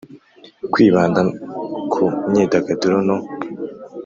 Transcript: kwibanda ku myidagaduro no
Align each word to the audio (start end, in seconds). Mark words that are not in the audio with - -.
kwibanda 0.71 1.21
ku 1.91 2.03
myidagaduro 2.29 2.97
no 3.07 3.17